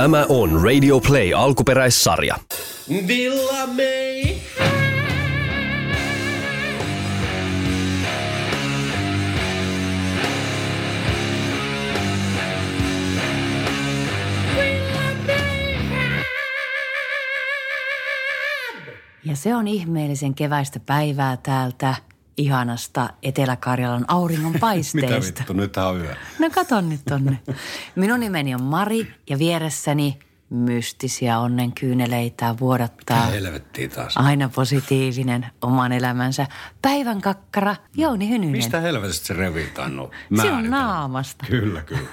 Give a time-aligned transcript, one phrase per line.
[0.00, 2.36] Tämä on Radio Play alkuperäissarja.
[3.06, 4.34] Villa May.
[19.24, 21.94] Ja se on ihmeellisen keväistä päivää täältä
[22.40, 24.52] ihanasta Etelä-Karjalan auringon
[24.94, 26.14] Mitä vittu, nyt on yö.
[26.38, 27.38] No katon nyt tonne.
[27.94, 30.18] Minun nimeni on Mari ja vieressäni
[30.50, 33.26] mystisiä onnen kyyneleitä vuodattaa.
[33.26, 34.16] Helvettiä taas.
[34.16, 36.46] Aina positiivinen oman elämänsä.
[36.82, 38.50] Päivän kakkara Jouni Hynynen.
[38.56, 40.10] Mistä helvetistä se revitaan no?
[40.42, 41.46] Se on naamasta.
[41.50, 42.08] Kyllä, kyllä.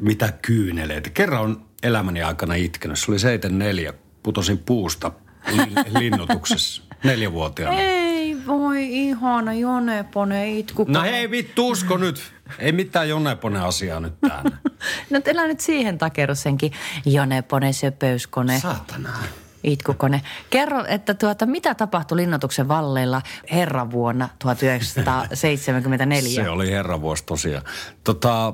[0.00, 1.10] Mitä kyyneleitä.
[1.10, 2.98] Kerran on elämäni aikana itkenyt.
[2.98, 3.92] Se oli 74.
[4.22, 5.12] Putosin puusta
[5.46, 6.82] lin- linnoituksessa.
[7.04, 7.80] Neljävuotiaana.
[7.80, 8.07] Ei
[8.48, 10.84] voi ihana Jonepone itku.
[10.88, 12.32] No hei vittu, usko nyt.
[12.58, 14.58] Ei mitään Jonepone asiaa nyt tänne.
[15.10, 16.72] No älä nyt siihen takeru senkin
[17.06, 18.60] Jonepone, söpöyskone.
[18.60, 19.10] Saatana.
[19.64, 20.22] Itkukone.
[20.50, 26.34] Kerro, että tuota, mitä tapahtui linnoituksen valleilla herran vuonna 1974?
[26.44, 27.64] Se oli herravuosi tosiaan.
[28.04, 28.52] Tota,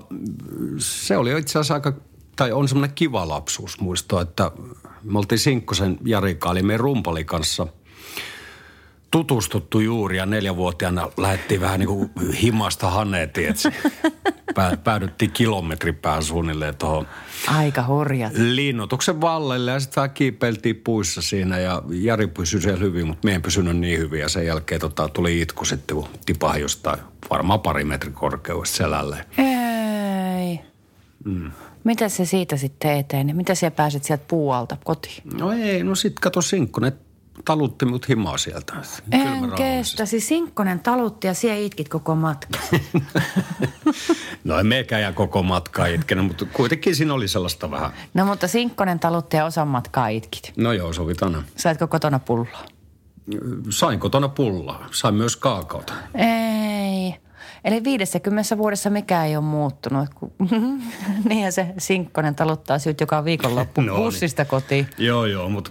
[0.78, 1.92] se oli itse asiassa aika,
[2.36, 4.50] tai on semmoinen kiva lapsuus muisto, että
[5.02, 7.66] me oltiin Sinkkosen Jarika, eli meidän rumpali kanssa
[9.14, 12.10] tutustuttu juuri ja neljävuotiaana lähdettiin vähän niin kuin
[12.42, 12.92] himasta.
[14.54, 17.06] Pää, päädyttiin kilometripään suunnilleen tuohon
[17.46, 18.32] Aika hurjat.
[18.36, 23.34] linnoituksen valleille ja sitten vähän kiipeiltiin puissa siinä ja Jari pysyi siellä hyvin, mutta me
[23.34, 27.60] en pysynyt niin hyvin ja sen jälkeen tota, tuli itku sitten, kun tipahi jostain varmaan
[27.60, 29.24] pari metrin korkeudesta selälleen.
[29.38, 30.60] Ei.
[31.24, 31.50] Mm.
[31.84, 33.36] Mitä se siitä sitten eteen?
[33.36, 35.22] Mitä sä pääset sieltä puualta kotiin?
[35.38, 36.92] No ei, no sit kato sinkku, ne
[37.44, 38.74] talutti mut himaa sieltä.
[39.12, 40.06] En kestä.
[40.06, 42.58] Siis Sinkkonen talutti ja siellä itkit koko matka.
[44.44, 47.90] No ei mekään ja koko matkaa itkenyt, mutta kuitenkin siinä oli sellaista vähän.
[48.14, 50.52] No mutta Sinkkonen talutti ja osan matkaa itkit.
[50.56, 51.44] No joo, sovitaan.
[51.56, 52.58] Saitko kotona pulloa?
[53.70, 55.94] Sain kotona pullaa, sain myös kaakaota.
[56.14, 56.73] Ei.
[57.64, 60.08] Eli 50 vuodessa mikään ei ole muuttunut.
[61.28, 64.04] Niinhän se Sinkkonen taluttaa syyt joka viikonloppu No niin.
[64.04, 64.86] bussista kotiin.
[64.98, 65.70] Joo, joo, mutta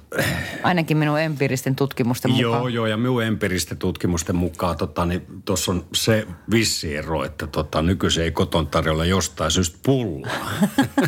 [0.63, 2.51] Ainakin minun empiiristen tutkimusten mukaan.
[2.51, 7.47] Joo, joo, ja minun empiristen tutkimusten mukaan tota, niin tuossa on se vissi ero, että
[7.47, 10.31] tota, nykyisin ei koton tarjolla jostain syystä pullaa.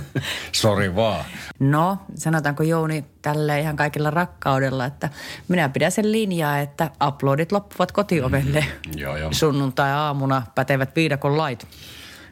[0.52, 1.25] Sori vaan.
[1.59, 5.09] No, sanotaanko Jouni tälle ihan kaikilla rakkaudella, että
[5.47, 8.66] minä pidän sen linjaa, että uploadit loppuvat kotiovelle.
[8.88, 9.34] Mm, Joo, joo.
[9.34, 11.68] Sunnuntai-aamuna pätevät viidakon lait.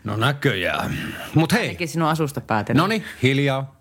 [0.04, 0.98] No näköjään.
[1.36, 2.82] Mut hei, Ainakin sinun asusta päätellä.
[2.82, 3.73] no niin, hiljaa.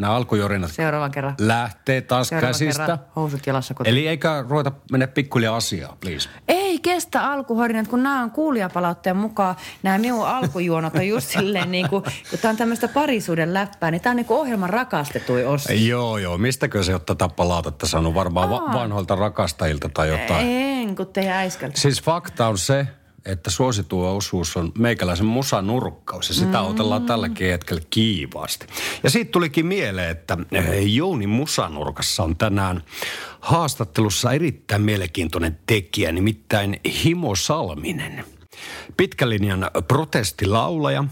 [0.00, 1.34] Nämä alkujorinat Seuraavan kerran.
[1.38, 2.82] lähtee taas Seuraavan käsistä.
[2.82, 3.92] kerran housut jalassa kotiin.
[3.92, 6.28] Eli eikä ruveta mennä pikkuhiljaa asiaa, please.
[6.48, 11.88] Ei kestä alkuhorinat, kun nämä on kuulijapalautteen mukaan, nämä minun alkujuonot on just silleen niin
[11.88, 15.72] kuin, kun tämä on tämmöistä parisuuden läppää, niin tämä on niin kuin ohjelman rakastetuin osa.
[15.72, 16.38] Joo, joo.
[16.38, 18.14] Mistäkö se on tätä palautetta saanut?
[18.14, 20.46] Varmaan va- vanhoilta rakastajilta tai jotain.
[20.48, 21.80] En, kun teidän äiskältä.
[21.80, 22.86] Siis fakta on se,
[23.24, 26.66] että suosituo osuus on meikäläisen musanurkkaus ja sitä mm.
[26.66, 28.66] otellaan tälläkin hetkellä kiivaasti.
[29.02, 32.82] Ja siitä tulikin mieleen, että eh, Jouni Musanurkassa on tänään
[33.40, 38.24] haastattelussa erittäin mielenkiintoinen tekijä, nimittäin Himo Salminen.
[38.96, 41.04] Pitkälinjan protestilaulaja.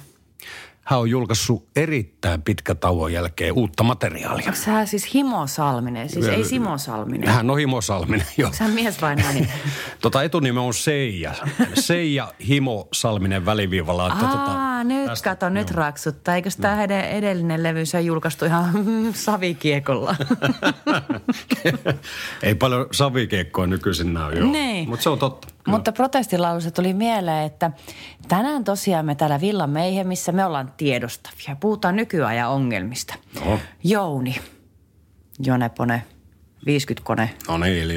[0.89, 4.45] Hän on julkaissut erittäin pitkä tauon jälkeen uutta materiaalia.
[4.47, 7.29] Onko sä siis Himo Salminen, siis ei Simo Salminen?
[7.29, 8.51] Hän on Himo Salminen, joo.
[8.61, 9.53] Onko mies vai nainen?
[10.03, 11.35] Tota etunimi on Seija.
[11.75, 14.07] Seija Himo Salminen väliviivalla.
[14.07, 16.35] Että Aa, tota, nyt tästä- kato, nyt raksuttaa.
[16.35, 18.73] Eikö tämä heidän edellinen levynsä julkaistu ihan
[19.15, 20.17] savikiekolla?
[22.43, 24.51] Ei paljon savikiekkoa nykyisin näy, joo.
[24.53, 24.89] Niin.
[24.89, 25.49] Mutta se on totta.
[25.67, 27.71] Mutta protestilaulussa tuli mieleen, että
[28.29, 31.57] tänään tosiaan me täällä Villa Meihemissä me ollaan tiedostavia.
[31.61, 33.15] Puhutaan nykyajan ongelmista.
[33.45, 34.37] No, Jouni,
[35.39, 36.03] Jonepone,
[36.61, 37.89] 50-kone, no niin.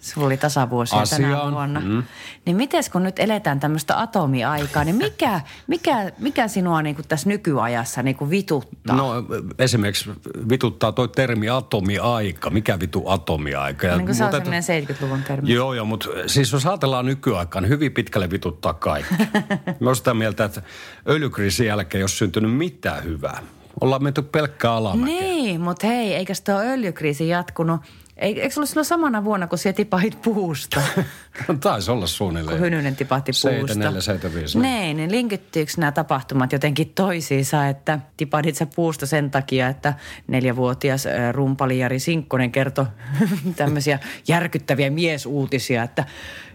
[0.00, 1.80] Sulla oli tasavuosia tänä Asiaan, vuonna.
[1.80, 2.02] mm.
[2.44, 7.28] Niin mites kun nyt eletään tämmöistä atomiaikaa, niin mikä, mikä, mikä sinua niin kuin tässä
[7.28, 8.96] nykyajassa niin kuin vituttaa?
[8.96, 9.12] No
[9.58, 10.10] esimerkiksi
[10.50, 12.50] vituttaa toi termi atomiaika.
[12.50, 13.86] Mikä vitu atomiaika?
[13.86, 15.52] Ja niin kuin se on semmoinen 70-luvun termi.
[15.52, 19.14] Joo, joo, mutta siis jos ajatellaan nykyaikaan, niin hyvin pitkälle vituttaa kaikki.
[19.80, 20.62] Mä sitä mieltä, että
[21.08, 23.42] öljykriisin jälkeen ei ole syntynyt mitään hyvää.
[23.80, 25.14] Ollaan menty pelkkää alamäkeä.
[25.14, 27.80] Niin, mutta hei, eikä tuo öljykriisi jatkunut
[28.18, 30.82] eikö se ollut silloin samana vuonna, kun sinä tipahit puusta?
[31.60, 32.58] Taisi olla suunnilleen.
[32.58, 33.48] kun Hynynen tipahti puusta.
[33.48, 34.58] 74, 75.
[34.58, 39.94] Niin, niin linkittyykö nämä tapahtumat jotenkin toisiinsa, että tipahdit sä puusta sen takia, että
[40.26, 42.86] neljävuotias rumpali Jari Sinkkonen kertoi
[43.56, 43.98] tämmöisiä
[44.28, 46.04] järkyttäviä miesuutisia, että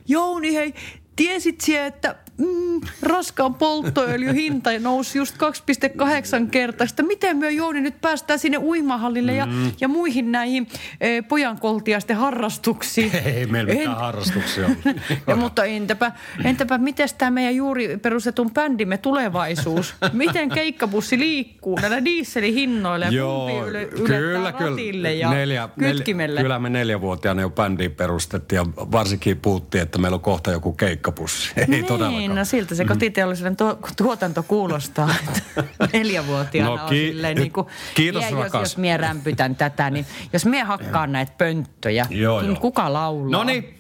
[0.08, 0.74] Jouni hei,
[1.16, 7.04] tiesit siellä, että mm, raskaan polttoöljyn hinta nousi just 2,8 kertaista.
[7.04, 9.72] Miten me Jouni nyt päästään sinne uimahallille ja, Mm.
[9.82, 10.68] ja muihin näihin
[11.02, 13.12] e, pojankoltiaisten harrastuksiin?
[13.26, 14.70] Ei meillä mitään En- harrastuksia
[15.28, 16.12] ja, mutta entäpä,
[16.44, 19.96] entäpä miten tämä meidän juuri perustetun bändimme tulevaisuus?
[20.14, 26.36] Miten keikkabussi liikkuu näillä dieselihinnoilla ja kumpi yle, ylettää ratille ja neljä, kytkimelle?
[26.40, 30.74] Neljä, kyllä me neljävuotiaana jo bändiin perustettiin ja varsinkin puhuttiin, että meillä on kohta joku
[30.74, 31.54] keikkapussi.
[31.58, 35.10] Ei niin, no siltä se kotiteollisuuden tuo, tuotanto kuulostaa.
[35.28, 35.42] että
[35.94, 38.62] Neljävuotiaana No on ki- silleen niin kuin, kiitos, mie, jos, rakas.
[38.62, 42.60] jos mie rämpytän tätä, niin jos mie hakkaan näitä pönttöjä, Joo, niin joo.
[42.60, 43.32] kuka laulaa?
[43.32, 43.78] No niin,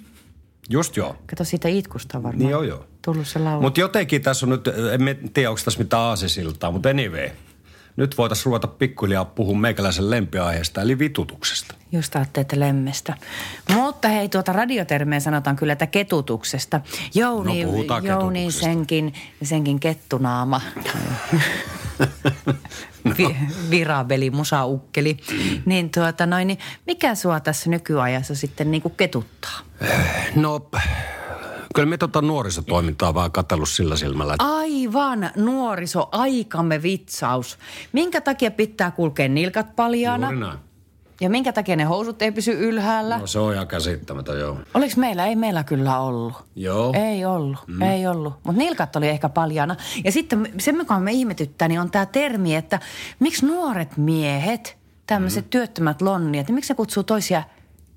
[0.69, 1.16] just joo.
[1.30, 2.40] Kato siitä itkusta on varmaan.
[2.40, 2.86] Niin joo, joo.
[3.06, 3.62] Tullut se laulu.
[3.62, 7.30] Mutta jotenkin tässä on nyt, en tiedä onko tässä mitään aasisiltaa, mutta anyway.
[7.95, 11.75] Nyt voitaisiin ruveta pikkuhiljaa puhua meikäläisen lempiaiheesta, eli vitutuksesta.
[11.92, 13.18] Just ajattelet lemmestä.
[13.74, 16.81] Mutta hei, tuota radiotermejä sanotaan kyllä, että ketutuksesta.
[17.16, 19.13] Jouni, No, Jouni senkin,
[19.44, 20.62] senkin kettunaama.
[23.18, 23.36] Vi,
[23.69, 25.18] virabeli, musaukkeli.
[25.66, 29.60] Niin tuota noin, niin mikä sua tässä nykyajassa sitten niinku ketuttaa?
[30.36, 30.69] No,
[31.74, 37.58] kyllä me tota nuorisotoimintaa vaan katsellut sillä silmällä, että Aivan nuoriso, aikamme vitsaus.
[37.92, 40.28] Minkä takia pitää kulkea nilkat paljaana?
[40.28, 40.60] juuri näin.
[41.22, 43.18] Ja minkä takia ne housut ei pysy ylhäällä?
[43.18, 44.58] No se on ihan käsittämätön, joo.
[44.74, 45.25] Oliko meillä?
[45.25, 46.34] Ei meillä kyllä ollut.
[46.56, 46.94] Joo.
[46.96, 47.81] Ei ollut, mm.
[47.81, 48.34] ei ollut.
[48.44, 49.75] Mutta nilkat oli ehkä paljana.
[50.04, 52.80] Ja sitten se, mikä me ihmetyttää, niin on tämä termi, että
[53.20, 54.78] miksi nuoret miehet,
[55.08, 55.50] tämmöiset mm.
[55.50, 57.44] työttömät lonniat, niin miksi se kutsuu toisia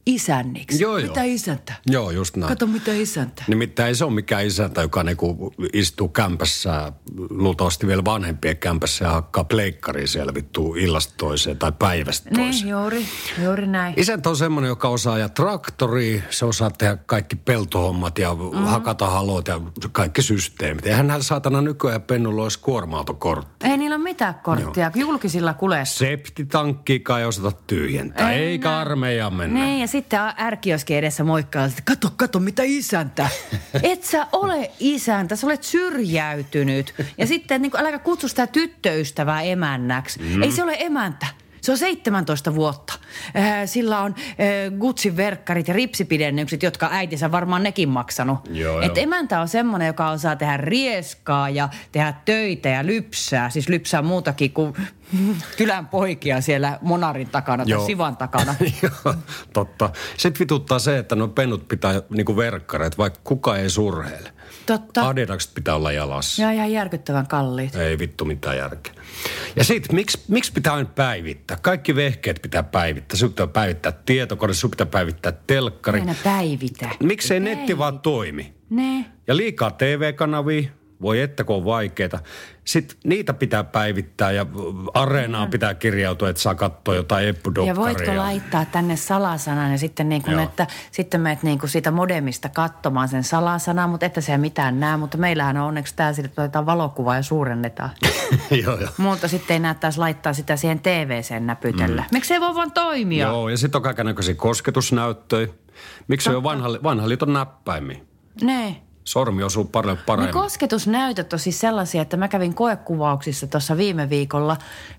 [0.06, 0.82] isänniksi?
[0.82, 1.08] Joo, joo.
[1.08, 1.73] Mitä isäntä?
[1.87, 2.49] Joo, just näin.
[2.49, 3.44] Kato, mitä isäntä.
[3.49, 6.93] Nimittäin ei se ole mikään isäntä, joka niinku istuu kämpässä,
[7.31, 12.69] luultavasti vielä vanhempien kämpässä ja hakkaa pleikkariin siellä vittu illasta toiseen tai päivästä Niin, toiseen.
[12.69, 13.06] juuri,
[13.44, 13.94] juuri näin.
[13.97, 18.64] Isäntä on semmoinen, joka osaa ajaa traktoria, se osaa tehdä kaikki peltohommat ja mm-hmm.
[18.64, 19.61] hakata halot ja
[19.93, 20.87] kaikki systeemit.
[20.87, 23.67] Eihän näillä saatana nykyään pennulla olisi kuorma-autokortti.
[23.67, 25.99] Ei niillä ole mitään korttia, julkisilla kulessa.
[25.99, 29.61] Septitankkiin ei osata tyhjentää, ei, eikä armeijaan mennä.
[29.64, 33.28] Niin, ja sitten ärkioski edessä moikkaa, että kato, kato, mitä isäntä.
[33.82, 36.94] Et sä ole isäntä, sä olet syrjäytynyt.
[37.19, 40.20] Ja sitten niin kuin, äläkä kutsu sitä tyttöystävää emännäksi.
[40.20, 40.43] Mm.
[40.43, 41.26] Ei se ole emäntä.
[41.60, 42.93] Se on 17 vuotta.
[43.37, 48.38] Äh, Sillä on äh, Gucci verkkarit ja ripsipidennykset, jotka äitinsä varmaan nekin maksanut.
[48.50, 49.04] Joo, Et joo.
[49.04, 53.50] emäntä on semmoinen, joka osaa tehdä rieskaa ja tehdä töitä ja lypsää.
[53.50, 54.75] Siis lypsää muutakin kuin
[55.58, 58.55] kylän poikia siellä monarin takana tai sivan takana.
[58.82, 59.14] Joo,
[59.53, 59.91] totta.
[60.17, 64.32] Sitten vituttaa se, että no pennut pitää niinku verkkareet, vaikka kuka ei surheile.
[64.67, 65.08] Totta.
[65.08, 66.43] Adidakset pitää olla jalassa.
[66.43, 67.75] Ja ihan järkyttävän kalliit.
[67.75, 68.93] Ei vittu mitään järkeä.
[69.56, 71.59] Ja sitten, miksi, miksi pitää aina päivittää?
[71.62, 73.17] Kaikki vehkeet pitää päivittää.
[73.17, 76.00] Sinun pitää päivittää tietokone, sinun pitää päivittää telkkari.
[76.00, 76.88] Aina päivitä.
[77.02, 78.55] Miksei netti vaan toimi?
[78.70, 79.05] Ne.
[79.26, 80.69] Ja liikaa TV-kanavia,
[81.02, 82.19] voi että kun on vaikeeta.
[82.64, 84.46] Sitten niitä pitää päivittää ja
[84.94, 87.70] areenaan pitää kirjautua, että saa katsoa jotain eppudokkaria.
[87.70, 91.90] Ja voitko laittaa tänne salasanan ja sitten, niin kuin, että, sitten menet niin kuin siitä
[91.90, 94.97] modemista katsomaan sen salasanan, mutta että se mitään näe.
[94.97, 97.90] Mutta meillähän on onneksi tämä sille, että otetaan valokuva ja suurennetaan.
[98.64, 98.90] joo, joo.
[98.97, 102.02] Mutta sitten ei näyttäisi laittaa sitä siihen TV-sen näpytellä.
[102.02, 102.09] Mm.
[102.12, 103.26] Miksi ei voi vaan toimia?
[103.26, 105.49] Joo, ja sitten on kaikenlaisia kosketusnäyttöjä.
[106.09, 107.99] Miksi on vanha, vanha liiton näppäimiä?
[108.42, 108.86] Ne.
[109.06, 110.32] Sormi osuu paljon Ne paremmin.
[110.34, 114.56] kosketusnäytöt on siis sellaisia, että mä kävin koekuvauksissa tuossa viime viikolla.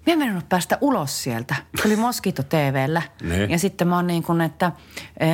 [0.08, 1.56] Mä en mennyt päästä ulos sieltä.
[1.82, 3.02] Se oli Moskito TVllä.
[3.24, 3.44] Ne.
[3.46, 4.72] Ja sitten mä oon niin kuin, että
[5.20, 5.28] e,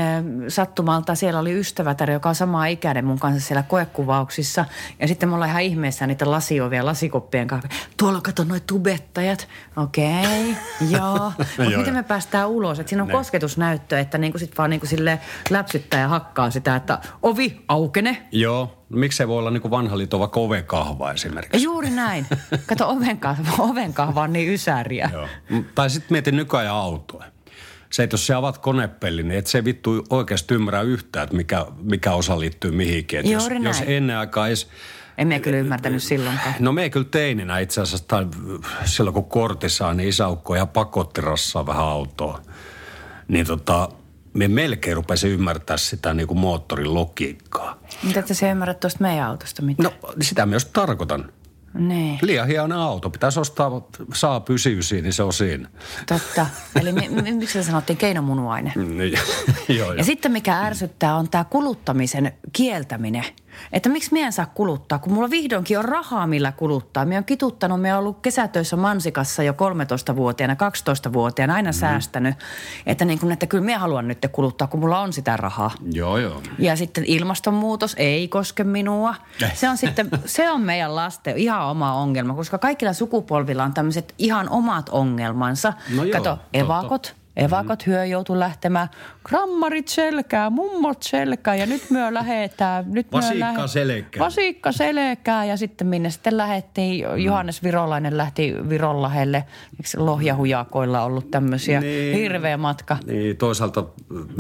[0.48, 4.66] sattumalta siellä oli ystävätär, joka on samaa ikäinen mun kanssa siellä koekuvauksissa.
[5.00, 7.70] Ja sitten me ollaan ihan ihmeessä niitä lasiovia lasikoppien kanssa.
[7.98, 9.48] Tuolla kato noit tubettajat.
[9.78, 10.56] Okei, okay,
[10.98, 11.32] joo.
[11.38, 12.80] Mutta Joo, miten me päästään ulos?
[12.80, 13.14] Että siinä on Ne.
[13.14, 17.62] kosketusnäyttö, että niin kuin sit vaan niin kuin sille läpsyttää ja hakkaa sitä, että ovi
[17.68, 18.28] aukene.
[18.32, 21.64] Joo, no miksei voi olla niin kuin vanha liiton vaikka ovekahva esimerkiksi.
[21.64, 22.26] Juuri näin.
[22.66, 25.10] Kato, ovenkahva, ovenkahva on niin ysäriä.
[25.14, 25.28] Joo.
[25.76, 27.26] Tai sitten mietin nykyajan autoa.
[27.92, 31.66] Se, että jos sä avaat konepellin, niin et se vittu oikeasti ymmärrä yhtään, että mikä,
[31.82, 33.20] mikä osa liittyy mihinkin.
[33.20, 33.92] Et jos, Juuri jos näin.
[33.92, 34.70] ennen aikaa edes
[35.18, 36.56] En mä kyllä ymmärtänyt silloinkaan.
[36.60, 38.28] No me kyllä teininä itse asiassa, tai
[38.86, 42.42] silloin kun kortti saa, niin isäukko ja pakotti rassaa vähän autoa.
[43.28, 43.90] Niin tota,
[44.34, 47.80] me melkein rupesin ymmärtää sitä niin kuin moottorin logiikkaa.
[48.04, 49.90] Mitä että sä ymmärrät tuosta meidän autosta mitään?
[50.04, 51.32] No sitä myös tarkoitan.
[51.74, 53.10] Niin, Liian hieno auto.
[53.10, 55.70] Pitäisi ostaa, saa pysyvysiä, niin se on siinä.
[56.08, 56.48] totta.
[56.82, 58.72] Eli mi- mi- miksi se sanottiin keinomunuaine?
[58.76, 59.24] Niin, joo,
[59.80, 59.94] joo.
[59.94, 63.26] Ja sitten mikä ärsyttää on tämä kuluttamisen kieltäminen.
[63.72, 67.06] Että miksi minä en saa kuluttaa, kun mulla vihdoinkin on rahaa, millä kuluttaa.
[67.06, 71.74] Minä on kituttanut, minä olen ollut kesätöissä Mansikassa jo 13-vuotiaana, 12-vuotiaana, aina mm.
[71.74, 72.36] säästänyt.
[72.86, 75.72] Että, niin kun, että kyllä minä haluan nyt kuluttaa, kun mulla on sitä rahaa.
[75.92, 76.42] joo, joo.
[76.60, 79.16] Ja sitten ilmastonmuutos ei koske minua.
[79.54, 84.14] Se on sitten, se on meidän lasten ihan oma ongelma, koska kaikilla sukupolvilla on tämmöiset
[84.18, 85.74] ihan omat ongelmansa.
[85.96, 86.48] No joo, Kato, totta.
[86.54, 88.88] evakot, Evakot hyö joutui lähtemään,
[89.24, 92.86] grammarit selkää, mummot selkää ja nyt myö lähetään.
[92.88, 94.20] Nyt Vasikka lähe- selkää.
[94.26, 97.06] Vasikka selkää ja sitten minne sitten lähettiin.
[97.24, 99.38] Johannes Virolainen lähti Vironlahelle.
[99.72, 101.80] Eikö lohjahujakoilla ollut tämmöisiä?
[101.80, 102.18] Niin.
[102.18, 102.98] Hirveä matka.
[103.06, 103.84] Niin, toisaalta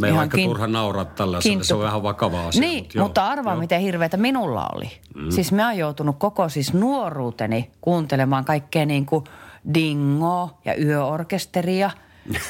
[0.02, 1.64] me on aika kin- turha nauraa tällaiselle.
[1.64, 2.62] Se on vähän vakava asia.
[2.62, 3.60] Niin, mutta, joo, mutta arvaa joo.
[3.62, 4.90] miten hirveätä minulla oli.
[5.16, 5.32] Mm.
[5.32, 9.24] Siis mä oon joutunut koko siis nuoruuteni kuuntelemaan kaikkea niin kuin
[9.74, 11.92] dingo ja yöorkesteria.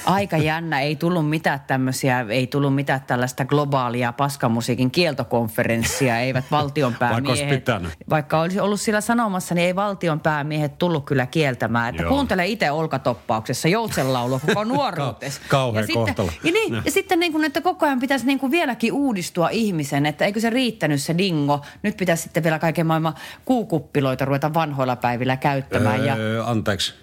[0.06, 7.26] Aika jännä, ei tullut mitään tämmöisiä, ei tullut mitään tällaista globaalia paskamusiikin kieltokonferenssia, eivät valtionpäämiehet.
[7.26, 7.92] Vaikka olisi pitänyt.
[8.10, 11.90] Vaikka olisi ollut sillä sanomassa, niin ei valtionpäämiehet tullut kyllä kieltämään.
[11.90, 12.10] Että Joo.
[12.10, 15.40] kuuntele itse olkatoppauksessa joutsenlaulua koko nuoruutesi.
[15.42, 16.30] Ka- kauhea ja sitten, kohtalo.
[16.44, 20.06] ja, niin, ja sitten niin kuin, että koko ajan pitäisi niin kuin vieläkin uudistua ihmisen,
[20.06, 21.62] että eikö se riittänyt se dingo.
[21.84, 23.14] Nyt pitäisi sitten vielä kaiken maailman
[23.46, 26.94] kuukuppiloita ruveta vanhoilla päivillä käyttämään ja Öö, anteeksi.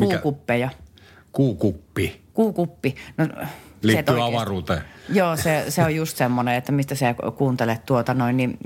[0.00, 0.20] Mikä?
[1.32, 2.20] Kuukuppi.
[2.34, 2.94] Kuukuppi.
[3.16, 3.32] No, se,
[3.82, 4.80] Liittyy oikeasti- avaruuteen.
[5.08, 8.58] Joo, se, se on just semmoinen, että mistä sä kuuntelet tuota noin niin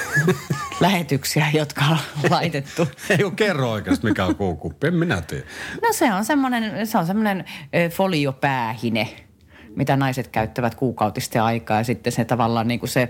[0.80, 1.98] lähetyksiä, jotka on
[2.30, 2.88] laitettu.
[3.10, 4.86] Ei kun kerro oikeasti, mikä on kuukuppi.
[4.86, 5.44] En minä tiedä.
[5.82, 7.44] No se on semmoinen, se on semmoinen
[7.90, 9.08] foliopäähine,
[9.76, 13.08] mitä naiset käyttävät kuukautisten aikaa ja sitten se tavallaan niin kuin se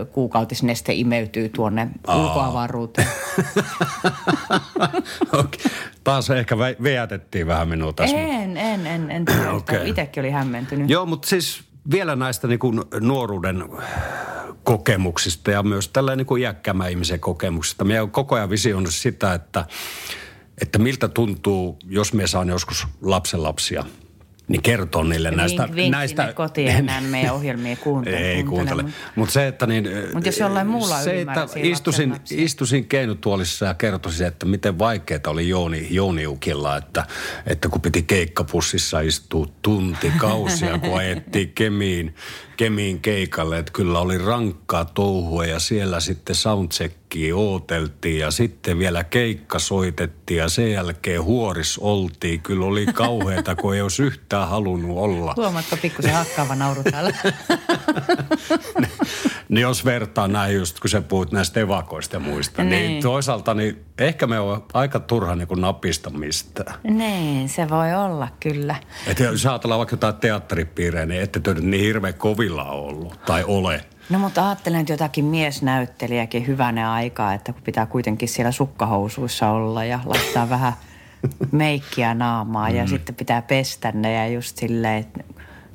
[0.00, 3.08] ö, kuukautisneste imeytyy tuonne ulkoavaruuteen.
[5.32, 5.72] Okei.
[6.04, 8.16] Taas ehkä veätettiin vähän minua tässä.
[8.16, 9.24] En, en, en, en.
[9.52, 9.88] Okay.
[9.88, 10.90] Itsekin oli hämmentynyt.
[10.90, 13.64] Joo, mutta siis vielä näistä niin kuin nuoruuden
[14.64, 17.84] kokemuksista ja myös tällä niin kuin iäkkäämmän ihmisen kokemuksista.
[17.84, 19.64] Minä olen koko ajan visioinut sitä, että,
[20.60, 23.84] että miltä tuntuu, jos me saan joskus lapsenlapsia,
[24.48, 25.62] niin kertoo niille näistä...
[25.62, 28.16] Vink, vink näistä sinne kotiin enää meidän ohjelmia kuuntele.
[28.16, 28.82] Ei kuuntele.
[28.82, 29.88] mutta- Mutta se, että niin...
[30.14, 35.48] Mut jos jollain muulla Se, että istusin, istusin keinutuolissa ja kertoisin, että miten vaikeaa oli
[35.48, 37.06] Jouni, Jouniukilla, että,
[37.46, 42.14] että kun piti keikkapussissa istua tuntikausia, kun ajettiin Kemiin,
[42.56, 49.04] Kemiin keikalle, että kyllä oli rankkaa touhua ja siellä sitten soundcheckia ooteltiin ja sitten vielä
[49.04, 52.40] keikka soitettiin ja sen jälkeen huoris oltiin.
[52.42, 55.34] Kyllä oli kauheata, kun ei olisi yhtään halunnut olla.
[55.36, 57.12] Huomaatko pikkusen hakkaava nauru täällä?
[59.48, 63.02] Niin jos vertaa näin just, kun sä puhut näistä evakoista ja muista, niin, Niin.
[63.02, 66.74] toisaalta niin ehkä me on aika turha niin napista mistään.
[66.90, 68.76] niin, se voi olla kyllä.
[69.06, 72.14] Että jos ajatellaan vaikka jotain teatteripiirejä, niin ette te nyt niin hirveän
[72.48, 73.84] kovilla ollut tai ole.
[74.10, 79.84] No mutta ajattelen, että jotakin miesnäyttelijäkin hyvänä aikaa, että kun pitää kuitenkin siellä sukkahousuissa olla
[79.84, 80.72] ja laittaa vähän
[81.52, 82.76] meikkiä naamaa Mm.
[82.76, 85.20] ja sitten pitää pestä ne ja just silleen, että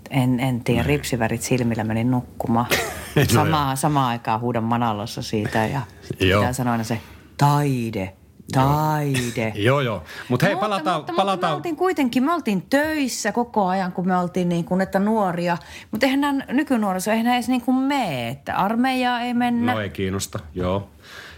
[0.09, 2.65] en, en tiedä, ripsivärit silmillä menin nukkumaan.
[3.15, 5.81] No Samaa, samaan aikaan huudan manalossa siitä ja
[6.19, 6.99] pitää sanoa aina se
[7.37, 8.13] taide,
[8.51, 9.53] taide.
[9.67, 10.03] Joo, joo.
[10.29, 10.97] Mutta hei, Mutta- palataan...
[10.97, 11.51] Mutta, mutta palataan...
[11.53, 15.57] me oltiin kuitenkin, me oltiin töissä koko ajan, kun me oltiin niin kuin, että nuoria.
[15.91, 19.73] Mutta eihän nämä nykynuoriso, eihän edes niin kuin mene, että armeijaa ei mennä.
[19.73, 20.89] No ei kiinnosta, joo.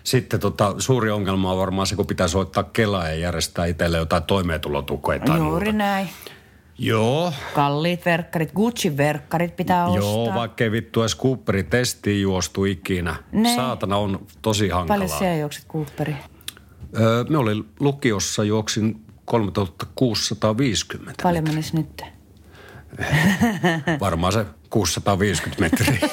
[0.04, 4.24] Sitten tota, suuri ongelma on varmaan se, kun pitää soittaa Kelaa ja järjestää itselle jotain
[4.24, 5.78] toimeentulotukea tai Juuri muuta.
[5.78, 6.10] näin.
[6.78, 10.36] Joo, Kalliit verkkarit, Gucci-verkkarit pitää Joo, ostaa.
[10.36, 13.16] vaikka ei vittu edes Cooperin testiin juostu ikinä.
[13.32, 13.56] Ne.
[13.56, 14.98] Saatana on tosi hankalaa.
[15.00, 16.16] Paljon siellä juokset Cooperi?
[17.00, 21.24] Öö, me olin lukiossa, juoksin 3650.
[21.24, 22.02] Paljon menisi nyt?
[24.00, 26.10] Varmaan se 650 metriä.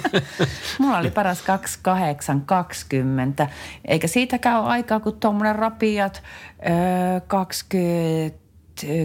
[0.78, 3.48] Mulla oli paras 2820.
[3.84, 6.22] Eikä siitäkään ole aikaa, kun tuommoinen rapiat
[6.58, 7.20] öö,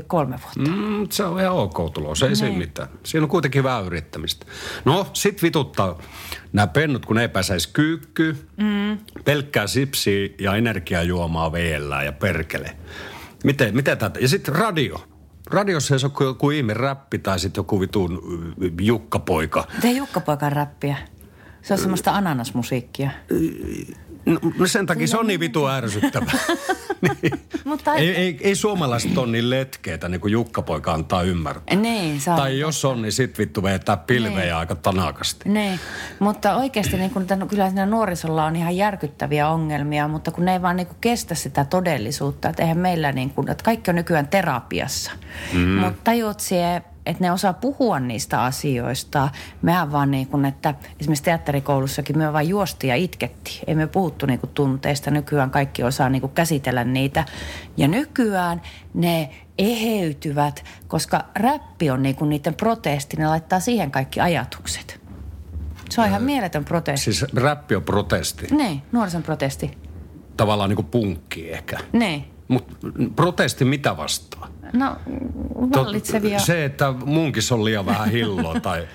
[0.08, 0.72] 23 vuotta.
[0.72, 2.90] mm, se on ihan ok tulos, ei siinä mitään.
[3.04, 4.46] Siinä on kuitenkin vähän yrittämistä.
[4.86, 6.00] No, sit vituttaa
[6.54, 8.38] nämä pennut, kun ei pääsäisi kyykkyyn.
[8.58, 8.98] Mm.
[9.26, 12.76] Pelkkää sipsiä ja energiajuomaa veellä ja perkele.
[13.44, 14.20] Miten, miten tätä?
[14.20, 15.08] Ja sitten radio.
[15.52, 18.22] Radiossa ei se ole kuin joku ihme räppi tai sitten joku vitun
[18.62, 19.68] y, jukkapoika.
[19.82, 20.98] Tee Jukka-poikan räppiä.
[21.62, 23.12] Se on semmoista ananasmusiikkia.
[24.26, 26.34] No, no sen takia se on niin vitu ärsyttävää.
[27.22, 27.42] niin.
[27.64, 31.76] Mutta- ei, ei, ei suomalaiset ole niin letkeitä, niin kuin Jukka-poika antaa ymmärtää.
[31.76, 32.36] Niin, on.
[32.36, 34.56] Tai jos on, niin sit vittu vetää pilvejä Niin.
[34.56, 35.50] aika tanakasti.
[35.50, 35.80] Niin,
[36.20, 40.54] mutta oikeasti niin kun, tämän- kyllä siinä nuorisolla on ihan järkyttäviä ongelmia, mutta kun ne
[40.54, 43.96] ei vaan niin kuin kestä sitä todellisuutta, että eihän meillä niin kuin, että kaikki on
[43.96, 45.12] nykyään terapiassa.
[45.54, 45.60] Mm.
[45.70, 49.30] Mutta tajuut sie, että ne osaa puhua niistä asioista.
[49.62, 53.60] Mehän vaan niin kuin, että esimerkiksi teatterikoulussakin me vaan juosti ja itkettiin.
[53.68, 55.12] Ei me puhuttu niin kuin tunteista.
[55.12, 57.26] Nykyään kaikki osaa niin kuin käsitellä niitä.
[57.78, 58.62] Ja nykyään
[58.94, 63.18] ne eheytyvät, koska räppi on niin kuin niiden protesti.
[63.18, 65.00] Ne laittaa siihen kaikki ajatukset.
[65.90, 67.04] Se on ihan mieletön protesti.
[67.04, 68.48] Siis räppi on protesti.
[68.52, 69.78] Niin, nuorison protesti.
[70.38, 71.80] Tavallaan niin kuin punkki ehkä.
[71.94, 72.39] Niin.
[72.50, 72.76] Mutta
[73.16, 74.52] protesti mitä vastaan?
[74.74, 74.96] No,
[75.76, 76.40] vallitsevia.
[76.40, 78.88] Se, että munkis on liian vähän hilloa tai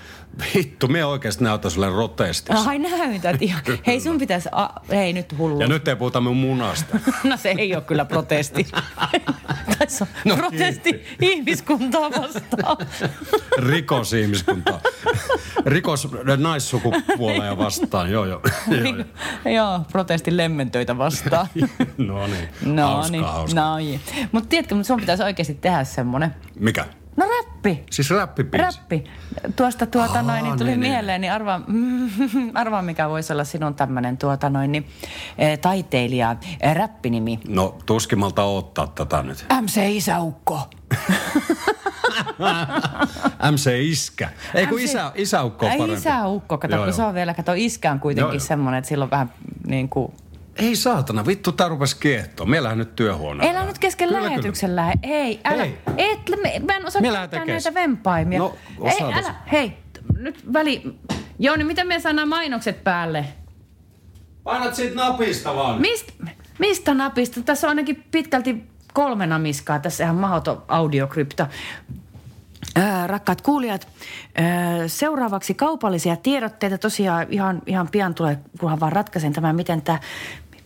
[0.55, 2.69] vittu, me oikeasti näytän sulle rotestissa.
[2.69, 3.61] Ai näytät ihan.
[3.87, 5.61] Hei sun pitäisi, a, hei nyt hullu.
[5.61, 6.99] Ja nyt ei puhuta mun munasta.
[7.23, 8.67] No se ei ole kyllä protesti.
[9.87, 12.77] Se on No, protesti ihmiskuntaa vastaan.
[13.57, 14.79] Rikos ihmiskuntaa.
[15.65, 18.41] Rikos naissukupuoleja vastaan, joo joo.
[18.67, 19.53] joo, joo.
[19.55, 21.47] Joo, protesti lemmentöitä vastaan.
[21.97, 23.61] No niin, No hauska, niin, hauska.
[23.61, 23.99] no niin.
[24.31, 26.35] Mutta tiedätkö, mutta sun pitäisi oikeasti tehdä semmonen.
[26.59, 26.85] Mikä?
[27.15, 27.83] No räppi.
[27.91, 28.65] Siis räppibiisi?
[28.65, 29.03] Räppi.
[29.55, 31.61] Tuosta tuota Aa, noin, niin tuli niin, mieleen, niin arvaa,
[32.53, 34.87] arvaa mikä voisi olla sinun tämmöinen tuota noin, niin,
[35.37, 37.39] eh, taiteilija, eh, räppinimi.
[37.47, 39.45] No tuskimalta ottaa tätä nyt.
[39.61, 40.59] MC Isäukko.
[43.51, 44.29] MC Iskä.
[44.53, 45.93] Ei kun MC isä, isäukko on parempi.
[45.93, 46.95] isäukko, kato, Joo, kun joo.
[46.95, 49.33] se on vielä, kato, iskä on kuitenkin Joo, semmoinen, että silloin vähän
[49.67, 50.13] niin kuin...
[50.55, 52.45] Ei saatana, vittu tää rupes kiehtoa.
[52.45, 53.59] Meillähän nyt työhuoneella.
[53.59, 54.93] Elä nyt kesken Kyllä, lähetyksen lähe.
[55.03, 55.63] Ei, älä.
[55.63, 55.77] Hei.
[55.97, 58.39] Et, me, mä en osaa Me käyttää näitä vempaimia.
[58.39, 59.35] No, Ei, älä.
[59.51, 59.77] Hei,
[60.17, 60.99] nyt väli...
[61.39, 63.25] Jouni, miten me saadaan mainokset päälle?
[64.43, 65.81] Painat siitä napista vaan.
[65.81, 66.11] Mist,
[66.59, 67.41] mistä napista?
[67.41, 69.79] Tässä on ainakin pitkälti kolme namiskaa.
[69.79, 71.47] Tässä ihan mahoton audiokrypto.
[72.75, 73.87] Ää, rakkaat kuulijat,
[74.35, 76.77] ää, seuraavaksi kaupallisia tiedotteita.
[76.77, 79.99] Tosiaan ihan, ihan pian tulee, kunhan vaan ratkaisen tämän, miten tämä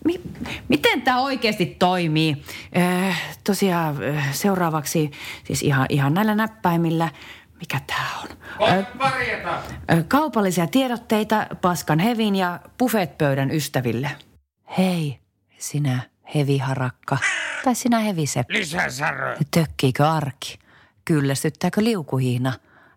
[0.05, 0.21] mi,
[0.67, 2.43] miten tämä oikeasti toimii.
[2.75, 5.11] Ää, tosiaan ää, seuraavaksi,
[5.43, 7.09] siis ihan, ihan näillä näppäimillä,
[7.59, 8.27] mikä tämä on?
[8.69, 8.85] Ää,
[9.91, 14.11] Ö, Kaupallisia tiedotteita Paskan Hevin ja buffetpöydän ystäville.
[14.77, 15.19] Hei,
[15.57, 15.99] sinä
[16.35, 17.17] heviharakka.
[17.63, 18.53] Tai sinä heviseppä.
[19.51, 20.59] Tökkiikö arki?
[21.05, 22.53] Kyllästyttääkö liukuhiina?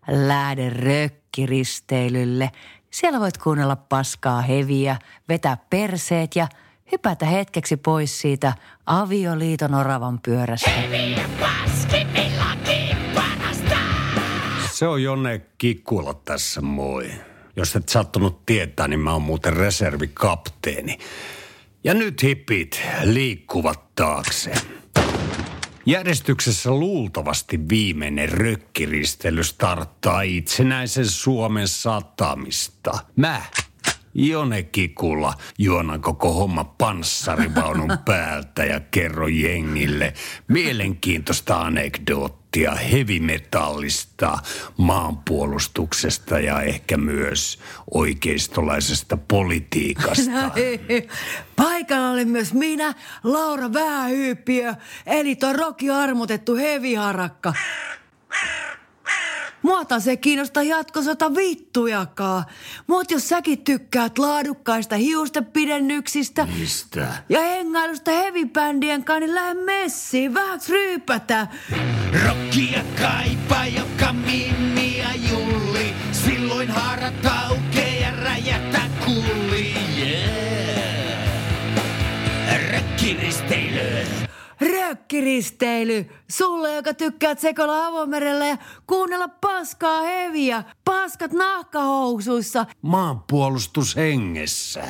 [0.07, 2.51] Lähde rökkiristeilylle.
[2.91, 4.95] Siellä voit kuunnella paskaa heviä,
[5.29, 6.47] vetää perseet ja
[6.93, 8.53] hypätä hetkeksi pois siitä
[8.85, 10.71] avioliiton oravan pyörästä.
[14.71, 17.11] Se on Jonne Kikkula tässä moi.
[17.55, 20.97] Jos et sattunut tietää, niin mä oon muuten reservikapteeni.
[21.83, 24.51] Ja nyt hippit liikkuvat taakse.
[25.85, 32.91] Järjestyksessä luultavasti viimeinen rökkiristely starttaa itsenäisen Suomen satamista.
[33.15, 33.41] Mä,
[34.13, 40.13] Jone Kikula, juonan koko homma panssarivaunun päältä ja kerro jengille
[40.47, 44.37] mielenkiintoista anekdoottia hevimetallista,
[44.77, 47.59] maanpuolustuksesta ja ehkä myös
[47.93, 50.51] oikeistolaisesta politiikasta.
[51.55, 54.73] Paikalla oli myös minä, Laura Vähähyypiö,
[55.05, 57.53] eli tuo Roki armotettu heviharakka.
[59.63, 62.43] Muota se kiinnostaa jatkosota vittujakaan.
[62.87, 67.07] Mut jos säkin tykkäät laadukkaista hiustenpidennyksistä Mistä?
[67.29, 71.47] ja hengailusta hevibändien kanssa, niin lähde messiin, vähän ryypätä.
[72.25, 74.13] Rockia kaipaa joka
[74.97, 75.93] ja Julli.
[76.11, 79.73] Silloin haarat aukee ja räjähtää kulli.
[79.97, 80.73] Yeah.
[82.71, 84.22] Rökkiristeilyä.
[85.13, 92.65] Rökkiristeily, sulle joka tykkäät sekoilla avomerellä ja kuunnella paskaa heviä, paskat nahkahousuissa.
[92.81, 94.83] Maanpuolustushengessä.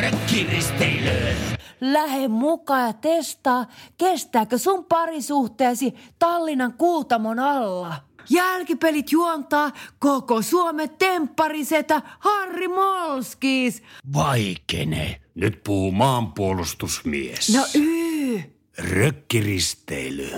[0.00, 1.34] Rökkiristeilyä.
[1.80, 3.66] Lähe mukaan ja testaa,
[3.98, 7.94] kestääkö sun parisuhteesi Tallinnan kuutamon alla.
[8.30, 13.82] Jälkipelit juontaa koko Suomen tempparisetä Harri Molskis.
[14.14, 15.20] Vaikene.
[15.34, 17.56] Nyt puhuu maanpuolustusmies.
[17.56, 18.01] No yy.
[18.90, 20.30] Rökkiristeily.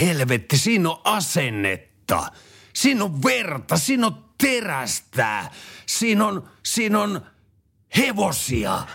[0.00, 2.32] Helvetti, siinä on asennetta.
[2.72, 5.50] Siinä on verta, siinä on terästä.
[5.86, 7.20] Siinä on, siinä on
[7.96, 8.86] hevosia.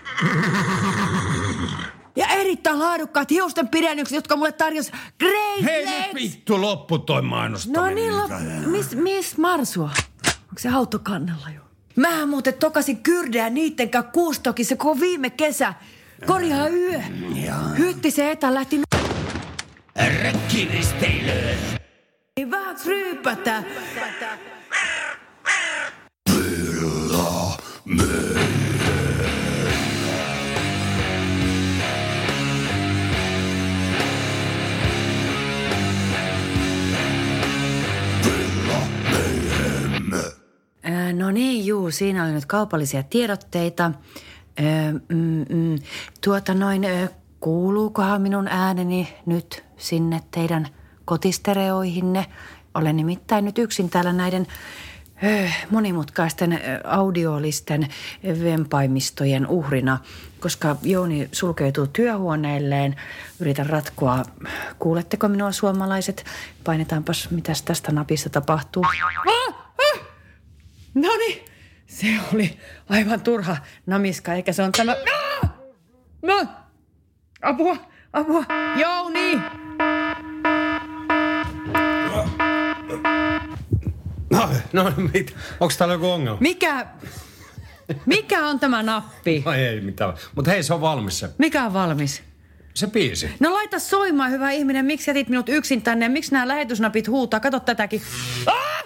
[2.15, 7.27] Ja erittäin laadukkaat hiusten pidennykset, jotka mulle tarjosi Great Hei nyt vittu loppu toi No
[7.29, 7.95] mainostaminen.
[7.95, 8.31] niin, lop...
[8.65, 9.91] miss, miss Marsua?
[10.27, 11.61] Onko se autokannella jo?
[11.95, 15.73] Mä muuten tokasin kyrdää niitten kanssa kuustokissa koko viime kesä.
[16.27, 16.99] Korjaa yö.
[17.77, 18.83] Hytti se etä lähti n-
[20.23, 21.57] Räkkiristeilöön.
[22.51, 23.63] vähän ryypätä.
[40.83, 43.91] Ää, No niin, juu, siinä oli nyt kaupallisia tiedotteita.
[45.09, 45.79] Mm, mm,
[46.23, 46.81] tuota noin,
[47.39, 50.67] kuuluukohan minun ääneni nyt sinne teidän
[51.05, 52.25] kotistereoihinne?
[52.73, 54.47] Olen nimittäin nyt yksin täällä näiden
[55.69, 57.87] monimutkaisten audiolisten
[58.43, 59.97] vempaimistojen uhrina,
[60.39, 62.95] koska Jouni sulkeutuu työhuoneelleen.
[63.39, 64.23] Yritän ratkoa.
[64.79, 66.25] Kuuletteko minua suomalaiset?
[66.63, 68.83] Painetaanpas, mitäs tästä napista tapahtuu.
[70.93, 71.45] No niin,
[71.91, 74.95] se oli aivan turha namiska, eikä se on tämä...
[75.43, 75.49] Ah!
[76.21, 76.47] No,
[77.41, 77.77] apua,
[78.13, 79.41] apua, Jouni!
[84.29, 86.37] No, no mit, onko täällä joku ongelma?
[86.41, 86.87] Mikä,
[88.05, 89.43] mikä on tämä nappi?
[89.45, 90.13] No ei mitään.
[90.35, 92.23] Mutta hei, se on valmis se, Mikä on valmis?
[92.73, 93.29] se biisi.
[93.39, 94.85] No laita soimaan, hyvä ihminen.
[94.85, 96.09] Miksi jätit minut yksin tänne?
[96.09, 97.39] Miksi nämä lähetysnapit huutaa?
[97.39, 98.01] Kato tätäkin.
[98.45, 98.83] Ah!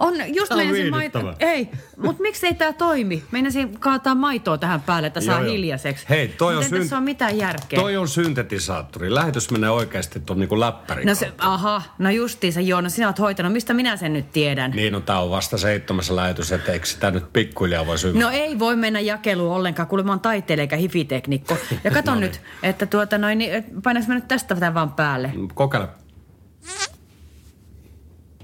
[0.00, 1.34] On just Tää on meinasin maito.
[1.40, 3.22] Ei, mutta miksi ei tämä toimi?
[3.30, 6.06] Meinasin kaataa maitoa tähän päälle, että saa Joo, hiljaiseksi.
[6.08, 7.80] Hei, toi on Miten syn- tässä on mitään järkeä?
[7.80, 9.14] Toi on syntetisaattori.
[9.14, 11.44] Lähetys menee oikeasti tuon niinku läppärin No se, kautta.
[11.54, 13.52] aha, no justiinsa joo, no sinä oot hoitanut.
[13.52, 14.70] Mistä minä sen nyt tiedän?
[14.70, 18.30] Niin, no tää on vasta seitsemäs lähetys, että eikö sitä nyt pikkuhiljaa voisi ymmärtää?
[18.30, 21.56] No ei voi mennä jakeluun ollenkaan, kuule mä oon taiteilija eikä hifiteknikko.
[21.84, 25.32] Ja kato No nyt, että tuota noin, niin painaks mä nyt tästä tämän vaan päälle.
[25.54, 25.88] Kokeile.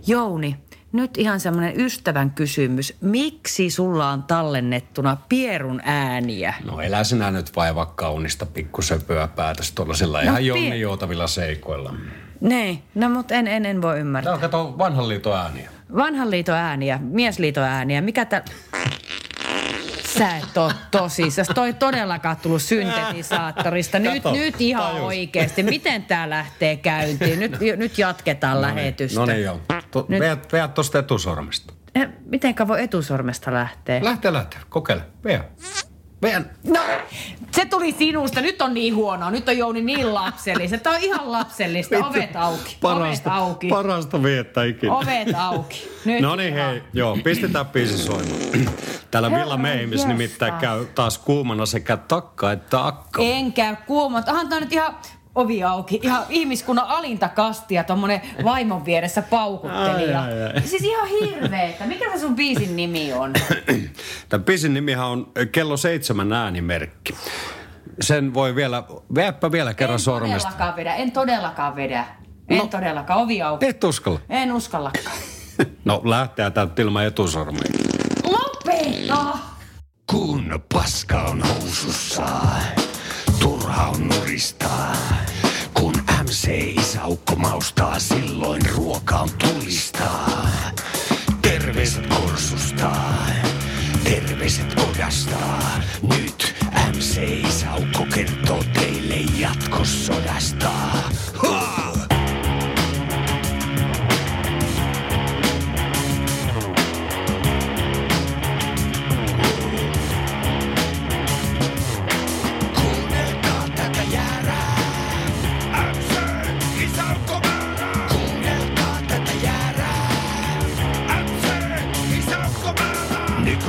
[0.07, 0.57] Jouni,
[0.96, 2.96] nyt ihan semmoinen ystävän kysymys.
[3.00, 6.54] Miksi sulla on tallennettuna pierun ääniä?
[6.64, 11.94] No elä sinä nyt vaivaa kaunista pikkusöpöä päätös tuollaisilla ihan pie- jonni joutavilla seikoilla.
[12.40, 14.30] Niin, no mut en, en, en voi ymmärtää.
[14.30, 15.70] Tää on kato vanhan liiton ääniä.
[15.96, 18.42] Vanhan liiton ääniä, miesliiton ääniä, mikä tä...
[20.18, 21.48] Sä et oo tosissas.
[21.55, 23.98] Toi todellakaan tullut syntetisaattorista.
[23.98, 25.00] Nyt, Kato, nyt ihan tajus.
[25.07, 25.62] oikeesti.
[25.62, 27.40] Miten tää lähtee käyntiin?
[27.40, 29.20] Nyt, nyt jatketaan lähetystä.
[29.20, 29.61] No niin joo.
[29.90, 31.74] To, Nyt- veät, veät tosta etusormesta.
[31.94, 34.05] Eh, Mitenkä voi etusormesta lähteä?
[34.05, 34.61] Lähtee, lähtee.
[34.68, 35.02] Kokeile.
[35.24, 35.44] Veä.
[36.22, 36.42] Veä.
[36.64, 36.81] No,
[37.52, 38.40] se tuli sinusta.
[38.40, 39.31] Nyt on niin huonoa.
[39.31, 40.79] Nyt on Jouni niin lapsellista.
[40.79, 41.96] Tämä on ihan lapsellista.
[42.07, 42.76] Ovet auki.
[42.81, 43.68] Parasta, Ovet auki.
[43.68, 44.94] parasta viettää ikinä.
[44.94, 45.88] Ovet auki.
[46.05, 48.40] Nyt No niin hei, joo, pistetään biisi soimaan.
[49.11, 53.22] Täällä Villa Meimis nimittäin käy taas kuumana sekä takka että akka.
[53.22, 54.22] En käy kuuma.
[54.29, 54.94] Onhan tää nyt ihan
[55.37, 56.01] ovi auki.
[56.03, 60.22] Ihan ihmiskunnan alinta kastia, tommonen vaimon vieressä paukuttelija.
[60.22, 60.62] Ai, ai, ai.
[60.62, 61.87] Siis ihan hirveetä.
[61.87, 63.33] Mikä se sun biisin nimi on?
[64.29, 67.14] Tämän biisin nimihän on Kello seitsemän äänimerkki.
[68.01, 68.83] Sen voi vielä,
[69.14, 70.49] veäppä vielä kerran en sormesta.
[70.51, 70.94] todellakaan vedä.
[70.94, 72.05] En todellakaan vedä.
[72.49, 72.66] En No.
[72.66, 73.20] todellakaan.
[73.20, 73.66] Ovi auki.
[73.66, 74.20] Et uskalla.
[74.29, 75.16] En uskallakaan.
[75.85, 77.62] No lähtee täältä ilman etusormia.
[78.25, 79.38] Lopeta!
[80.11, 82.27] Kun paska on housussa,
[83.40, 84.92] turha on nuristaa.
[86.46, 90.48] Kun MC isäukko maustaa, silloin ruoka on tulistaa.
[91.42, 92.90] Terveiset korsusta,
[94.04, 95.38] terveiset kodasta.
[96.02, 96.54] Nyt
[96.96, 100.70] MC isäukko kertoo teille jatkosodasta.
[101.35, 101.65] Ha!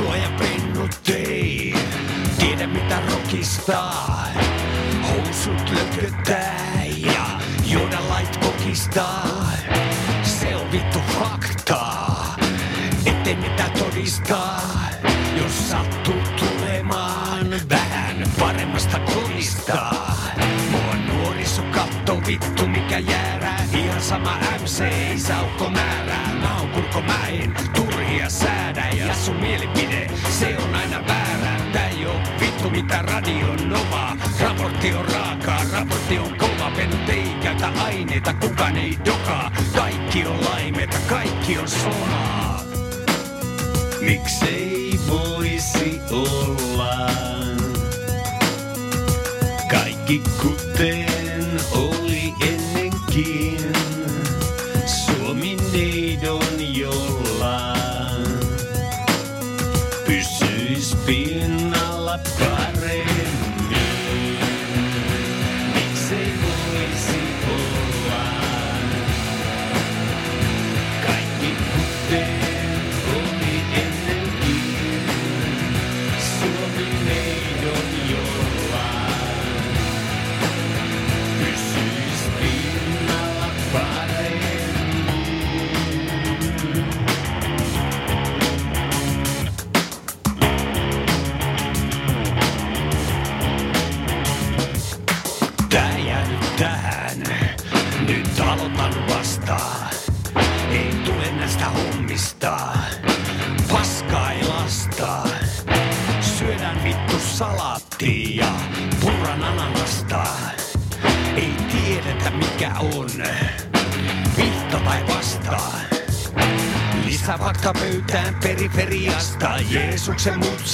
[0.08, 0.28] Määrää.
[0.28, 1.02] Nykyajan pennut
[2.40, 4.28] tiedä mitä rockistaa.
[5.10, 7.26] Housut lököttää ja
[7.66, 9.28] juoda lait kokistaa.
[10.24, 12.36] Se on vittu faktaa,
[13.06, 14.62] ettei mitään todistaa.
[15.42, 19.94] Jos sattuu tulemaan vähän paremmasta kodista.
[20.72, 23.66] Mua nuoriso katto vittu mikä jäärää.
[23.74, 26.34] Ihan sama MC ei saukko määrää.
[26.42, 28.90] Mä oon kurkomäen turhia säädä.
[28.90, 29.87] Ja sun mielipide,
[30.40, 31.72] se on aina väärä.
[31.74, 34.18] Tää ei oo vittu mitä radion nova.
[34.42, 36.72] Raportti on raakaa, raportti on kova.
[36.76, 39.52] Pennut ei käytä aineita, kukaan ei dokaa.
[39.76, 42.62] Kaikki on laimeta, kaikki on somaa.
[44.02, 47.10] Miksei voisi olla
[49.72, 50.57] kaikki kuten
[62.26, 62.57] up.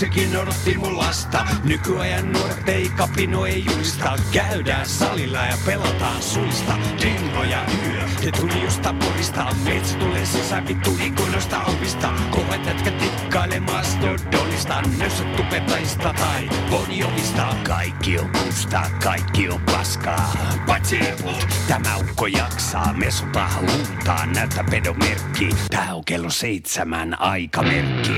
[0.03, 1.45] Mutsikin odotti mun lasta.
[1.63, 4.17] Nykyajan nuoret ei kapinoi juista.
[4.31, 6.73] Käydään salilla ja pelataan suista.
[7.01, 9.55] Dingo ja yö, ne tuli just porista.
[9.63, 12.09] Metsi tulee sisään vittu ikkunoista ovista.
[12.29, 14.81] Kovat jätkät tikkailee mastodonista.
[14.97, 17.55] Nössöt tupetaista tai boniovista.
[17.63, 20.33] Kaikki on musta, kaikki on paskaa.
[20.67, 22.93] Paitsi eput, tämä ukko jaksaa.
[22.93, 25.49] Mesota huutaa, näytä pedomerkki.
[25.69, 28.13] Tää on kello seitsemän aikamerkki.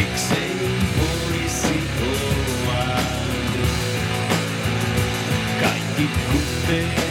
[0.00, 0.56] Miksei
[0.98, 3.00] voisi olla
[5.60, 7.09] kaikki kuten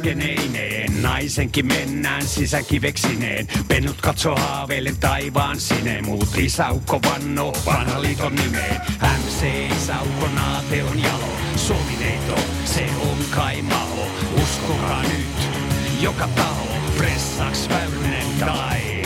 [0.00, 3.46] MC-saukko tuleskeneineen, naisenkin mennään sisäkiveksineen.
[3.68, 8.80] Pennut katso haaveille taivaan sineen, muut isäukko vanno vanha liiton nimeen.
[9.18, 14.02] MC-saukko naate on jalo, Suomineito, se on kai maho.
[14.42, 15.50] Uskokaa nyt,
[16.00, 19.02] joka taho, pressaks Väyrynen tai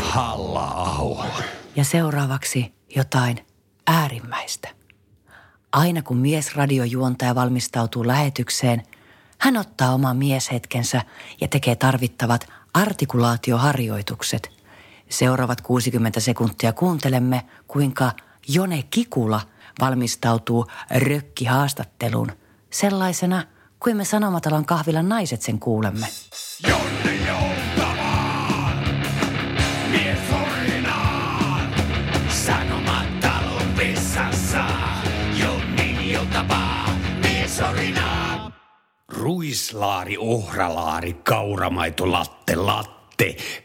[0.00, 1.26] Halla-aho.
[1.76, 3.46] Ja seuraavaksi jotain
[3.86, 4.68] äärimmäistä.
[5.72, 8.82] Aina kun miesradiojuontaja valmistautuu lähetykseen,
[9.40, 11.02] hän ottaa oman mieshetkensä
[11.40, 14.50] ja tekee tarvittavat artikulaatioharjoitukset.
[15.08, 18.12] Seuraavat 60 sekuntia kuuntelemme, kuinka
[18.48, 19.40] Jone Kikula
[19.80, 22.32] valmistautuu rökkihaastatteluun
[22.70, 23.44] sellaisena
[23.80, 26.06] kuin me Sanomatalon kahvilan naiset sen kuulemme.
[26.68, 27.10] Jonne
[29.90, 30.18] mies.
[32.46, 34.64] Sanomatalon vessassa,
[39.10, 42.99] Ruislaari, ohralaari, kauramaito, latte, latte.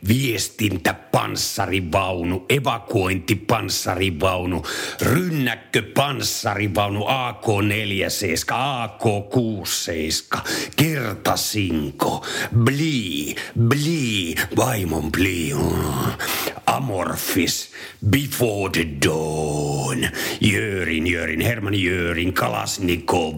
[0.08, 4.66] Viestintä, panssarivaunu, evakuointi, panssarivaunu,
[5.02, 10.40] rynnäkkö, panssarivaunu, AK-47, AK-67,
[10.76, 12.26] kertasinko,
[12.64, 13.36] bli,
[13.68, 15.54] bli, vaimon bli,
[16.66, 17.70] amorfis,
[18.10, 20.10] before the dawn,
[20.42, 23.38] Jörin, Jörin, Hermann Jörin, Kalasnikov,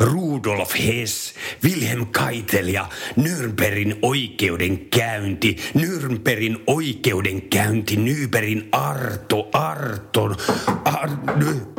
[0.00, 10.30] Rudolf Hess, Wilhelm Keitel ja Nürnbergin oikeudenkäynti, Nürnbergin oikeudenkäynti, Nyberin Arto, Arto,
[10.84, 11.10] Ar,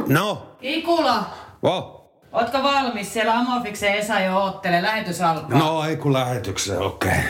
[0.08, 2.12] no, Ikula, oh.
[2.32, 3.13] ootko valmis?
[3.13, 4.82] Siellä Amorfiksen Esa jo oottelee.
[4.82, 5.60] Lähetys alkaa.
[5.60, 7.12] No ei kun lähetykseen, okei.
[7.12, 7.24] Okay.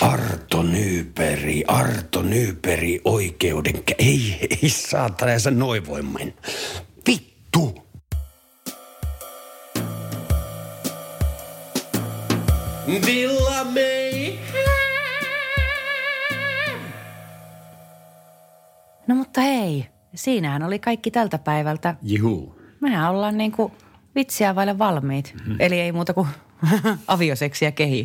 [0.00, 3.82] Arto Nyyperi, Arto Nyyperi oikeuden...
[3.98, 6.32] Ei, ei saatana, ei se noin voi mennä.
[7.06, 7.84] Vittu!
[12.86, 14.38] Villa May.
[19.06, 21.94] No mutta hei, siinähän oli kaikki tältä päivältä.
[22.02, 22.58] Juhu.
[22.80, 23.72] Mehän ollaan niinku
[24.14, 25.34] vitsiä vaille valmiit.
[25.38, 25.56] Mm-hmm.
[25.58, 26.28] Eli ei muuta kuin
[27.08, 28.04] avioseksiä kehi.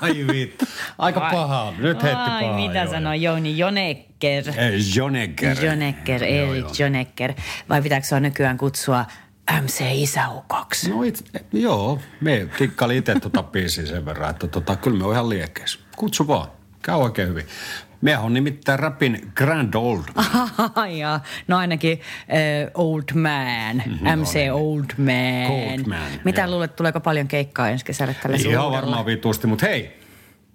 [0.00, 0.64] Ai vittu.
[0.98, 1.72] Aika paha.
[1.78, 2.56] Nyt heitti Ai, pahaa.
[2.56, 4.44] mitä joo, sanoi Jouni Jonekker?
[4.58, 5.64] Ei, Jonecker.
[5.64, 6.72] Jonekker, Joo, Erik joo.
[6.78, 7.32] Jonekker.
[7.68, 9.04] Vai pitääkö sua nykyään kutsua
[9.62, 10.90] MC-isäukoksi?
[10.90, 15.12] No it, joo, me kikkaili itse tuota biisiä sen verran, että tota, kyllä me on
[15.12, 15.78] ihan liekeissä.
[15.96, 16.48] Kutsu vaan,
[16.82, 17.44] käy oikein hyvin.
[18.00, 20.02] Miehän on nimittäin rapin Grand Old.
[20.74, 21.22] Ai jaa.
[21.48, 23.82] No ainakin äh, Old Man,
[24.16, 25.50] MC Old Man.
[25.50, 26.50] Old Man, Mitä joo.
[26.50, 29.96] luulet, tuleeko paljon keikkaa ensi kesällä tällä Ihan varmaan vitusti, mutta hei,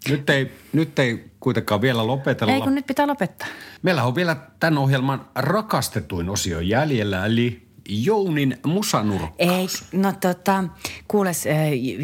[0.09, 2.53] Nyt ei, nyt ei kuitenkaan vielä lopetella.
[2.53, 3.47] Ei kun nyt pitää lopettaa.
[3.81, 9.39] Meillä on vielä tämän ohjelman rakastetuin osio jäljellä, eli Jounin musanurkkaus.
[9.39, 10.63] Ei, no tota,
[11.07, 11.53] kuules äh,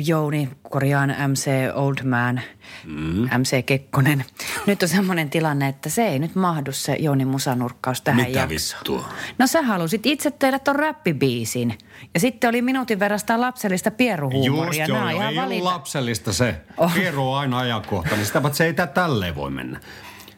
[0.07, 2.41] Jouni, korjaan MC Old Man,
[2.85, 3.23] mm.
[3.39, 4.25] MC Kekkonen.
[4.65, 8.79] Nyt on semmoinen tilanne, että se ei nyt mahdu se Jouni musanurkkaus tähän Mitä jaksoon.
[8.79, 9.09] vittua?
[9.39, 11.77] No sä halusit itse tehdä ton räppibiisin.
[12.13, 14.85] Ja sitten oli minuutin verran sitä lapsellista pieruhuumoria.
[14.85, 15.09] Just joo, joo.
[15.09, 16.55] ihan ei ole valita- lapsellista se.
[16.77, 16.93] Oh.
[16.93, 18.25] Kierro on aina ajankohtainen.
[18.25, 19.79] Sitä paitsi ei tää tälleen voi mennä.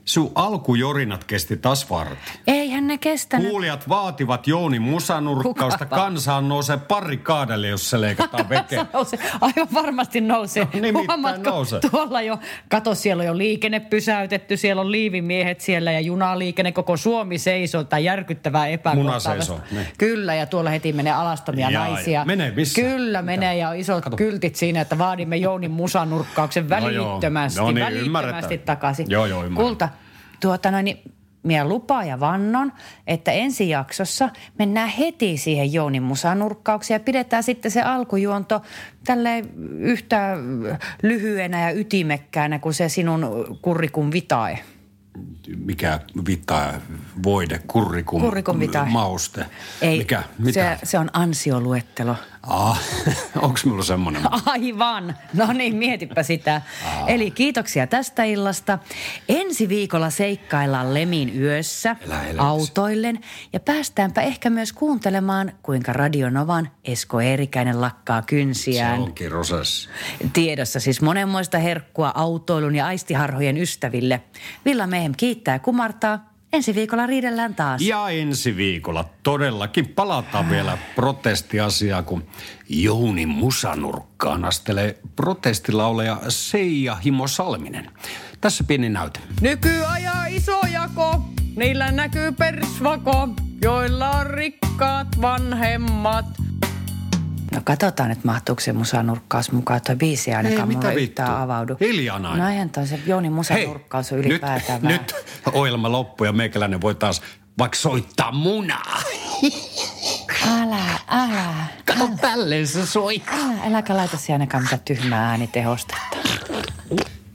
[0.09, 2.17] Sun alkujorinat kesti taas vartin.
[2.47, 3.49] Eihän ne kestänyt.
[3.49, 5.85] Kuulijat vaativat Jouni musanurkkausta.
[5.85, 8.45] Kansaan nousee pari kaadelle, jos se leikataan
[8.93, 10.63] nousee, aivan varmasti nousee.
[10.91, 11.79] No, Huomaatko, nousee.
[11.91, 16.97] Tuolla jo, kato siellä on jo liikenne pysäytetty, siellä on liivimiehet siellä ja junaliikenne, koko
[16.97, 19.35] Suomi seisoo, tai järkyttävää epäkohtaa.
[19.71, 19.87] Niin.
[19.97, 22.19] Kyllä, ja tuolla heti menee alastomia Jaa, naisia.
[22.19, 22.81] ja menee missä?
[22.81, 24.17] Kyllä menee, ja isot Kato.
[24.17, 27.05] kyltit siinä, että vaadimme Jounin musanurkkauksen No joo.
[27.09, 28.59] välittömästi, No niin, välittömästi ymmärretään.
[28.65, 29.05] takaisin.
[29.09, 29.67] Joo, joo, ymmärrän.
[29.67, 29.89] Kulta,
[30.39, 31.01] tuota noin, niin
[31.43, 32.71] minä lupaan ja vannon,
[33.07, 38.61] että ensi jaksossa mennään heti siihen Jounin musanurkkaukseen ja pidetään sitten se alkujuonto
[39.05, 39.43] tälle
[39.79, 40.37] yhtä
[41.03, 44.59] lyhyenä ja ytimekkäänä kuin se sinun kurrikun vitae.
[45.57, 46.73] Mikä vittaa
[47.23, 48.89] voide, kurrikum, Kurrikum vitae.
[48.89, 49.45] mauste.
[49.81, 50.23] Ei, Mikä?
[50.39, 50.77] Mitä?
[50.79, 52.15] Se, se on ansioluettelo.
[52.47, 52.79] Ah,
[53.41, 54.21] onks mulla semmonen?
[54.45, 55.15] Aivan.
[55.33, 56.61] No niin, mietipä sitä.
[57.07, 58.79] Eli kiitoksia tästä illasta.
[59.29, 61.95] Ensi viikolla seikkaillaan Lemin yössä
[62.37, 63.19] autoillen
[63.53, 68.99] ja päästäänpä ehkä myös kuuntelemaan, kuinka Radionovan Esko Eerikäinen lakkaa Se kynsiään.
[68.99, 69.89] onkin rosessi.
[70.33, 74.21] Tiedossa siis monenmoista herkkua autoilun ja aistiharhojen ystäville.
[74.65, 76.28] Villa Mehem kiittää kumartaa.
[76.53, 77.81] Ensi viikolla riidellään taas.
[77.81, 82.23] Ja ensi viikolla todellakin palataan vielä protestiasiaan, kun
[82.69, 87.91] Jouni Musanurkkaan astelee protestilauleja Seija Himo Salminen.
[88.41, 89.19] Tässä pieni näyte.
[89.41, 91.21] Nykyajaa iso jako,
[91.55, 93.29] niillä näkyy persvako,
[93.61, 96.25] joilla on rikkaat vanhemmat.
[97.51, 99.81] No katsotaan, että mahtuuko se musanurkkaus mukaan.
[99.85, 101.75] Tuo biisi ei ainakaan mitä mulle yhtään avaudu.
[101.79, 102.43] Hiljaa nainen.
[102.45, 104.99] No eihän toi se Jouni musanurkkaus on nyt, ylipäätään vähän.
[104.99, 105.15] nyt
[105.53, 107.21] ohjelma loppuu ja meikäläinen voi taas
[107.57, 109.01] vaikka soittaa munaa.
[110.61, 111.53] Älä, älä.
[111.85, 113.21] Kato tälleen se soi.
[113.27, 116.17] Älä, äläkä laita siihen ainakaan mitään tyhmää äänitehostetta.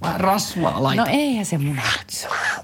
[0.03, 1.03] Vähän rasvaa laita.
[1.05, 2.64] No eihän se muna nyt soi.